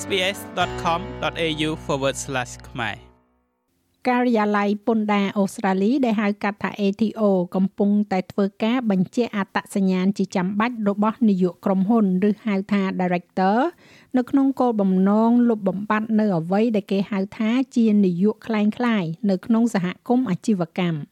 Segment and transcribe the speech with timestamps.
[0.00, 1.70] sbs.com.au/
[2.68, 3.06] ខ្មែរ
[4.08, 7.22] ការិយាល័យពន្ធដារអូស្ត្រាលីដែលហៅកាត់ថា ATO
[7.54, 13.58] កំពុងតែធ្វើការបញ្ជាអត្តសញ្ញាណជាចាំបាច់របស់នាយកក្រុមហ៊ុនឬហៅថា Director
[14.16, 21.09] នៅក្នុងគោលបំណងលុបបំបាត់នៅអ្វីដែលគេហៅថាជានាយកคล้ายៗនៅក្នុងសហគមន៍អាជីវកម្ម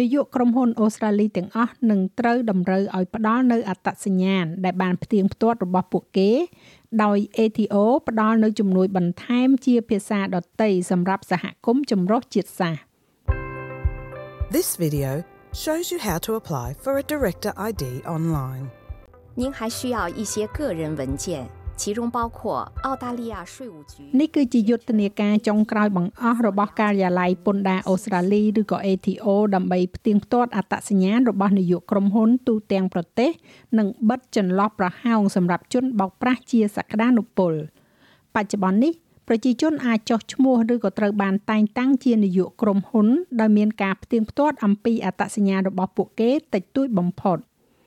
[0.00, 6.30] នាយកក្រុមហ៊ុនអូស្ត្រាលីទាំងអស់នឹងត្រូវតម្រូវឲ្យផ្ដល់នៅអត្តសញ្ញាណដែលបានផ្ទៀងផ្ទាត់របស់ពួកគេ
[7.02, 7.76] ដោយ ATO
[8.08, 12.82] ផ្ដល់នៅជំនួយបន្ថែមជាភាសាដទៃសម្រាប់សហគមន៍ចម្រុះជាតិសាសន៍
[14.56, 15.10] This video
[15.64, 17.84] shows you how to apply for a director ID
[18.16, 18.64] online.
[19.40, 21.57] 您还需要一些个人文件。
[21.78, 22.38] 其中包括
[22.82, 33.30] 澳大利亚税务局នេះគឺជាយុទ្ធនាការចុងក្រោយបង្អស់របស់ការិយាល័យពន្ធដារអូស្ត្រាលីឬក៏ ATO ដើម្បីផ្ទៀងផ្ទាត់អត្តសញ្ញាណរបស់នាយកក្រុមហ៊ុនទូទាំងប្រទេស
[33.78, 37.52] និងបិទចន្លោះប្រហោងសម្រាប់ជនបោកប្រាស់ជាសក្តានុពល
[38.34, 38.92] បច្ចុប្បន្ននេះ
[39.28, 43.08] ប្រជាជនអាចចុះឈ្មោះឬក៏ត្រូវបានតែងតាំងជានាយកក្រុមហ៊ុន
[43.40, 47.38] ដោយមានការផ្ទៀងផ្ទាត់អំពីអត្តសញ្ញាណរបស់ពួកគេតិចតួចបំផុត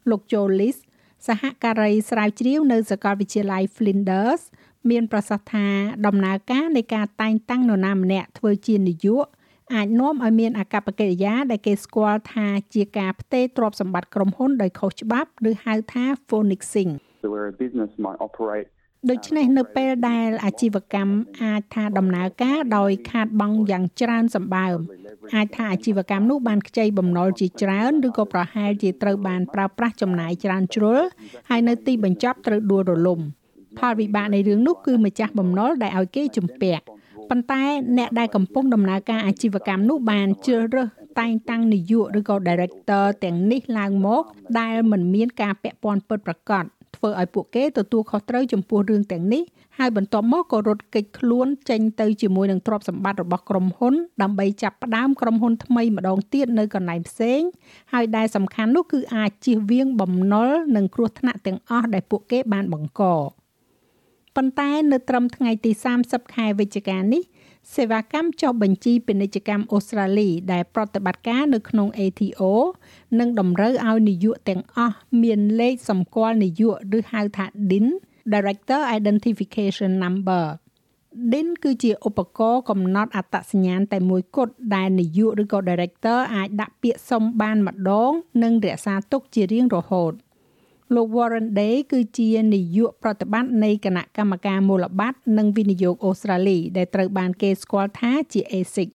[0.10, 0.78] លោក Jolis
[1.27, 4.43] សហការីស្រាវជ្រាវនៅសាកលវិទ្យាល័យ Flinders
[4.91, 5.67] មានប្រសាសន៍ថា
[6.07, 9.27] ដំណើរការនៃការតែងតាំងនរណាម្នាក់ធ្វើជានាយក
[9.75, 16.91] អាចនាំឲ្យមានអកប្បកិរិយាដែលគេស្គាល់ថាជាការផ្ទេរទ្រព្យសម្បត្តិក្រុមហ៊ុនដោយខុសច្បាប់ ឬហៅថា phonixing
[17.23, 18.69] So where a business might operate
[19.11, 24.79] ដូច្នេះនៅពេលដែលអាជីវកម្មអាចថាដំណើរការដោយខាតបង់យ៉ាងច្រើនសម្បើម
[25.35, 31.01] អាចថាអាជីវកម្មនោះបានខ្ចីបំណុលជាច្រើនឬក៏ប្រហែលជាត្រូវបានប្រើប្រាស់ចំណាយច្រើនជ្រុល
[31.49, 33.21] ហើយនៅទីបញ្ចប់ត្រូវដួលរលំ
[33.79, 36.83] ផលវិបាកនៃរឿងនោះគឺម្ចាស់បំណុលដែលឲ្យគេជំពាក់
[37.31, 37.63] ប៉ុន្តែ
[37.99, 40.89] អ្នកដែលកំពុងដំណើរការអាជីវកម្មនោះបានជ្រើសរើស
[41.21, 44.23] តែងតាំងនាយកឬក៏ director ទាំងនេះឡើងមក
[44.61, 46.67] ដែលមិនមានការពាក់ព័ន្ធពិតប្រាកដ
[47.03, 49.43] ធ្វើឲ្យពួកគេទទួលខុសត្រូវចំពោះរឿងទាំងនេះ
[49.79, 57.41] ហើយបន្ទាប់មកក៏រត់គេចខ្លួនចេញទៅជាមួយនឹងទ្រព្យសម្បត្តិរបស់ក្រុមហ៊ុនដើម្បីចាប់ផ្ដើមក្រុមហ៊ុនថ្មីម្ដងទៀតនៅកន្លែងផ្សេង
[57.93, 63.03] ហើយដែលសំខាន់នោះគឺអាចជៀសវាងបំណុលនិងគ្រោះថ្នាក់ទាំងអស់ដែលពួកគេបានបង្ក
[64.37, 65.71] ប៉ុន្តែនៅត្រឹមថ្ងៃទី
[66.03, 67.23] 30ខែវិច្ឆិកានេះ
[67.71, 72.43] សេវាកម្មចុះបញ្ជីពាណិជ្ជកម្មអូស្ត្រាលី ដែលប្រតិបត្តិការនៅក្នុង ATO
[73.19, 77.87] នឹងតម្រូវឲ្យនាយកទាំងអស់មានលេខសម្គាល់នាយកឬហៅថា DIN
[78.33, 80.45] Director Identification Number
[81.33, 88.13] DIN គឺជាឧបករណ៍កំណត់អត្តសញ្ញាណតែមួយគត់ដែលនាយកឬក៏ Director អាចដាក់ពាក្យសុំបានម្ដង
[88.43, 90.13] និងរក្សាទុកជារៀងរហូត។
[90.95, 98.89] លោក Warren Day គឺជានាយកប្រតិបត្តិនៃគណៈកម្មការមូលបត្រនិងវិនិយោគអូស្ត្រាលី ដែលត្រូវបានគេស្គាល់ថាជា ASIC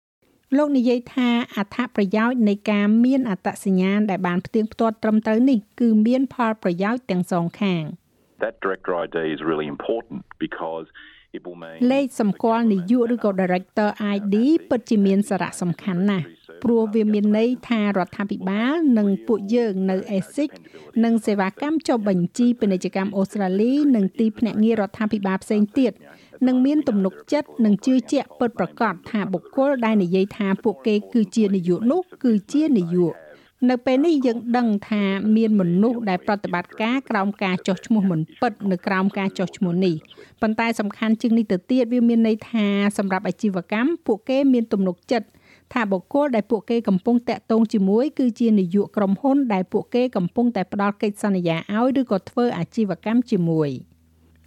[0.58, 7.84] លោកនិយាយថាអត្ថប្រយោជន៍នៃការមានអត្តសញ្ញាណដែលបានផ្ទៀងផ្ទាត់ត្រឹមត្រូវនេះគឺមានផលប្រយោជន៍ទាំងសងខាង
[8.44, 10.86] That director ID is really important because
[11.92, 14.36] លេខសម្គាល់នាយកឬក៏ Director ID
[14.70, 16.26] ពិតជាមានសារៈសំខាន់ណាស់
[16.64, 20.52] ព្រោះវាមានន័យថារដ្ឋាភិបាលនិងពួកយើងនៅ ASIC
[21.04, 25.92] និងសេវាកម្មចុះបញ្ជីពាណិជ្ជកម្មអូស្ត្រាលី និងទីភ្នាក់ងាររដ្ឋាភិបាលផ្សេងទៀត
[26.48, 33.14] នឹងមានទំនុកចិត្តនិងជឿជាក់ពិតប្រាកដថាបុគ្គលដែលនិយាយថាពួកគេគឺជានាយកនោះគឺជានាយក
[33.70, 35.04] នៅពេលនេះយើងដឹងថា
[35.36, 39.96] មានមនុស្សដែលប្រតិបត្តិការក្រោមការចោះឈ្មោះមិនពិតនៅក្រោមការចោះឈ្មោះនេះ
[40.42, 42.66] ប៉ុន្តែសំខាន់ជាងនេះទៅទៀតវាមានន័យថា
[42.98, 45.28] សម្រាប់អាជីវកម្មពួកគេមានទំនុកចិត្ត
[45.74, 53.70] ថាបុគ្គលដែលពួកគេកំពុងតាក់ទងជាមួយគឺជានាយកក្រុមហ៊ុនដែលពួកគេកំពុងតែផ្ដល់កិច្ចសន្យាឲ្យឬក៏ធ្វើអាជីវកម្មជាមួយ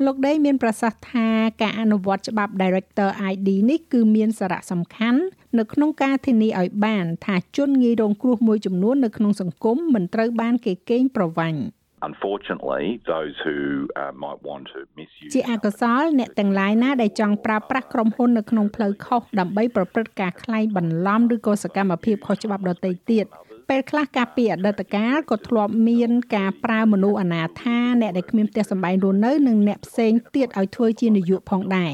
[0.05, 1.29] លោកដេមានប្រសាសន៍ថា
[1.63, 5.21] ការអនុវត្តច្បាប់ Director ID នេះគឺមានសារៈសំខាន់
[5.59, 11.61] នៅក្នុងការធានាឲ្យបាន ថាជនងាយរងគ្រោះមួយចំនួននៅក្នុងសង្គមមិនត្រូវបានគេកេងប្រវ័ញ្ច
[12.09, 13.59] unfortunately those who
[14.01, 23.27] uh, might want to misuse ជាអកុសលអ្នកទាំងឡាយណាដែលចង់ប្រើប្រាស់ក្រុមហ៊ុននៅក្នុងផ្លូវខុសដើម្បីប្រព្រឹត្តការក្លែងបន្លំឬក៏សកម្មភាពខុសច្បាប់ដទៃទៀត
[23.71, 31.93] ពេលខ្លះការពីអតីតកាលក៏ធ្លាប់មានការប្រើមនុស្សអនាថាអ្នកដែលគ្មានផ្ទះសម្បែងរស់នៅនិងអ្នកផ្សេងទៀតឲ្យធ្វើជានាយកផងដែរ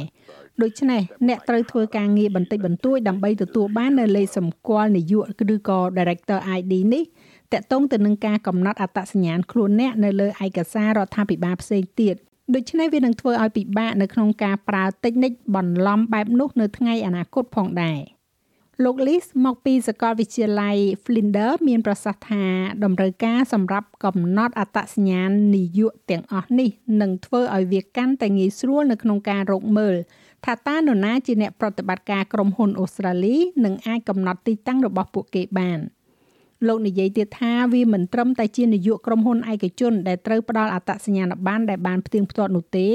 [0.63, 7.05] ដូច្នេះអ្នកត្រូវធ្វើការងារបន្តិចបន្តួចដើម្បីទទួលបាននៅលេខសម្គាល់នាយកឬក៏ Director ID នេះ
[7.53, 12.17] តកតងទៅនឹងការកំណត់អត្តសញ្ញាណខ្លួនអ្នកនៅលើឯកសាររដ្ឋាភិបាលផ្សេងទៀត
[12.55, 18.01] ដូច្នេះវានឹងធ្វើឲ្យពិបាកនៅក្នុងការប្រើតិចនិចបន្លំបែបនោះនៅថ្ងៃអនាគតផងដែរ
[18.85, 22.45] លោក Lis មកពីសាកលវិទ្យាល័យ Flinders មានប្រសាសន៍ថា
[22.85, 26.71] តម្រូវការសម្រាប់កំណត់អត្តសញ្ញាណនាយកទាំងអស់នេះ
[27.01, 29.97] នឹងធ្វើឲ្យវាកាន់តែងាយស្រួលនៅក្នុងការរកមើល
[30.45, 35.79] ថាតើនរណាជាអ្នកប្រតិបត្តិការក្រុមហ៊ុនអូស្ត្រាលីនិងអាចកំណត់ទីតាំងរបស់ពួកគេបាន។
[36.67, 42.89] លោកនិយាយទៀតថាវាមិនត្រឹមតែជានាយកក្រុមហ៊ុនឯកជនដែលត្រូវផ្ដល់អត្តសញ្ញាណប័ណ្ណដែលបានផ្ទៀងផ្ទាត់នោះទេ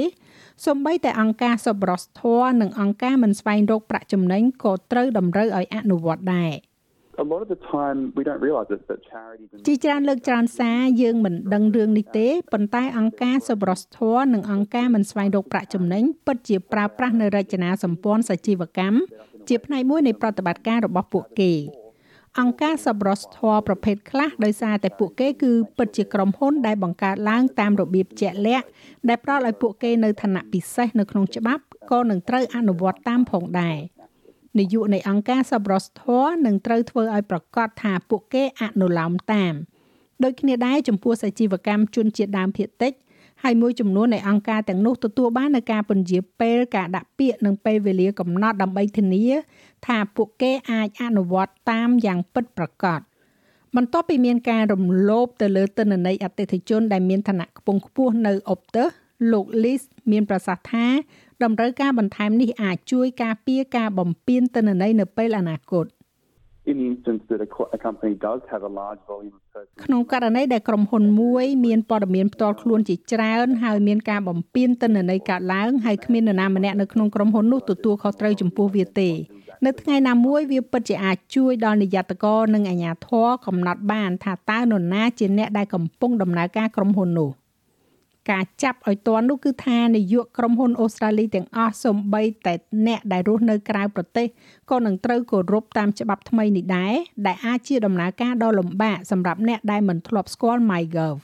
[0.66, 6.52] សូម្បីតែអង្គការសប្បុរសធម៌និងអង្គការមិនស្វែងរកប្រាក់ចំណេញក៏ត្រូវតម្រូវឲ្យអនុវត្តដែរ
[7.24, 18.98] A lot of the time, we don't realise that, that charities and ជាច្រើនលើកច្រើនសារយើងមិនដឹងរឿងនេះទេប៉ុន្តែអង្គការសប្បុរសធម៌និងអង្គការមិនស្វែងរកប្រាក់ចំណេញពិតជាប្រើប្រាស់នៅរចនាសម្ព័ន្ធសាជីវកម្ម
[19.48, 21.52] ជាផ្នែកមួយនៃប្រតិបត្តិការរបស់ពួកគេ
[22.40, 28.66] អង្គការសប្បុរសធម៌ប្រភេទខ្លះដោយសារតែពួកគេគឺពិតជាក្រុមហ៊ុនដែលបង្កើតឡើងតាមរបៀបជាក់លាក់
[29.08, 33.78] ដែលផ្ដល់ឲ្យពួកគេនៅឋានៈពិសេសនៅក្នុងច្បាប់ក៏នឹងត្រូវអនុវត្តតាមផងដែរ
[34.58, 39.54] នាយកនៃអង្គការសប្បុរសធម៌នឹងត្រូវធ្វើឲ្យប្រកាសថាពួកគេអនុលោមតាម
[40.24, 42.92] ដូចគ្នាដែរចំពោះសាជីវកម្មជនជាតិដើមភាគតិច
[43.42, 49.26] ហើយមួយចំនួននៃអង្គការទាំងនោះទទួលបាននូវការពន្យាពេលការដាក់ពាក្យនិងពេលវេលាកំណត់ដើម្បីធានា
[49.86, 53.00] ថាពួកគេអាចអនុវត្តតាមយ៉ាងពិតប្រាកដ
[53.76, 58.90] បន្ទាប់ពីមានការរំលោភទៅលើទិន្នន័យអតិថិជនដែលមានឋានៈខ្ពង់ខ្ពស់នៅ Optus
[59.32, 60.86] លោក Liz មានប្រសាសន៍ថា
[61.42, 65.86] តម្រូវការបន្ថែមនេះអាចជួយការពារការបំពានទិន្នន័យនៅពេលអនាគត
[66.70, 69.80] in the instance that a, co- a company does have a large volume of personal
[69.84, 79.10] ក្នុងករណីដែលក្រុមហ៊ុនមួយមានព័ត៌មានផ្ទាល់ខ្លួនជាច្រើនហើយមានការបំពានទិន្នន័យកើតឡើងហើយគ្មាននរណាម្នាក់នៅក្នុងក្រុមហ៊ុននោះទទួលខុសត្រូវចំពោះវាទេ
[79.66, 87.30] នៅថ្ងៃណាមួយវាពិតជាអាចជួយដល់និយត្តករនិងអាជ្ញាធរកំណត់បានថាតើនរណាជាអ្នកដែលកំពុងដំណើរការក្រុមហ៊ុននោះ
[88.30, 92.54] ការចាប់ឲ្យទាន់នោះគឺថានាយកក្រុមហ៊ុនអូស្ត្រាលីទាំងអស់សូម្បីតែ
[92.86, 94.26] អ្នកដែលរស់នៅក្រៅប្រទេស
[94.70, 96.94] ក៏នឹងត្រូវគោរពតាមច្បាប់ថ្មីនេះដែរ
[97.26, 101.16] ដែលអាចជាដំណើរការដ៏លំបាកសម្រាប់អ្នកដែលមិនធ្លាប់ស្គាល់ MyGov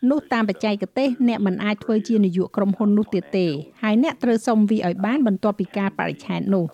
[0.09, 3.47] នោះតាមបច្ចេកទេសអ្នកមិនអាចធ្វើជានាយកក្រុមហ៊ុននោះទៀតទេ
[3.83, 6.65] ហើយអ្នកត្រូវសុំវាឲ្យបានបន្ទាប់ពីការបរិច្ឆេទនោះ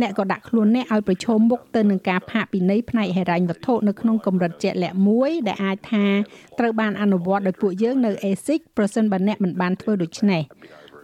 [0.00, 6.06] អ្នកក៏ដាក់ខ្លួនអ្នកឲ្យប្រឈមមុខទៅនឹងការផាកពិន័យផ្នែកហិរញ្ញវត្ថុនៅក្នុងកម្រិតជាក់លាក់មួយដែលអាចថា
[6.58, 10.42] ត្រូវបានអនុវត្តដោយពួកយើងនៅ ASIC ប្រសិនបើអ្នកមិនបានធ្វើដូច្នេះ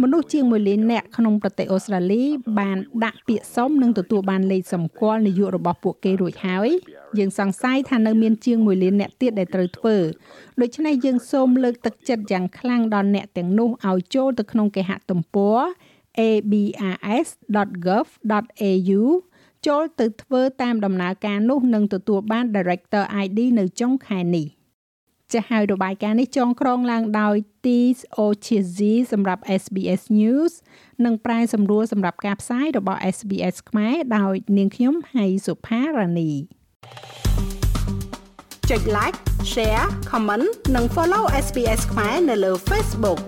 [0.02, 2.22] មនុស្សជាង1លាននាក់ក្នុងប្រទេសអូស្ត្រាលី
[2.58, 6.69] បានដាក់ពាក្យសុំនិងទទួលបានលេខសម្គាល់នាយករបស់ពួកគេរួចហើយ
[7.19, 9.96] យើងសង្ស័យថានៅមានជាង1លាននាក់ទៀតដែលត្រូវធ្វើ
[10.60, 15.58] ដូច្នេះយើងសូមលើកទឹកចិត្តយ៉ាងខ្លាំងដល់អ្នកទាំងនោះឲ្យចូលទៅក្នុងគេហទំព័រ
[16.19, 17.43] abrs.gov.au
[19.66, 24.46] ចូលទៅធ្វើតាមដំណើរការនោះនឹងទទួលបាន Director ID នៅចុងខែនេះ
[25.33, 30.53] ចាស់ហើយរបាយការណ៍នេះចងក្រងឡើងដោយ Tis Ochizi សម្រាប់ SBS News
[31.05, 36.33] និងប្រែសម្រួលសម្រាប់ការផ្សាយរបស់ SBS ខ្មែរដោយនាងខ្ញុំហៃសុផារ៉ានី
[38.71, 39.19] ចុច like
[39.53, 43.21] share comment និង follow SBS ខ្មែរនៅលើ Facebook